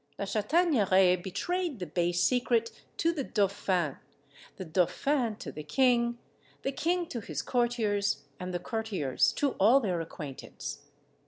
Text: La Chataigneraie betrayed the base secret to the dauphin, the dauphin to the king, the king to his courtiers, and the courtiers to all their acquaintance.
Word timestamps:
La 0.17 0.25
Chataigneraie 0.25 1.15
betrayed 1.15 1.77
the 1.77 1.85
base 1.85 2.23
secret 2.23 2.71
to 2.97 3.13
the 3.13 3.23
dauphin, 3.23 3.97
the 4.55 4.65
dauphin 4.65 5.35
to 5.35 5.51
the 5.51 5.61
king, 5.61 6.17
the 6.63 6.71
king 6.71 7.05
to 7.05 7.19
his 7.19 7.43
courtiers, 7.43 8.23
and 8.39 8.51
the 8.51 8.57
courtiers 8.57 9.31
to 9.31 9.51
all 9.59 9.79
their 9.79 10.01
acquaintance. 10.01 10.81